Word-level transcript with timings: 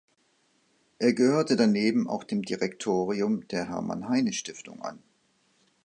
Er 0.97 1.13
gehörte 1.13 1.55
daneben 1.55 2.09
auch 2.09 2.23
dem 2.23 2.41
Direktorium 2.41 3.47
der 3.49 3.69
"Hermann-Heine-Stiftung" 3.69 4.81
an. 4.81 5.03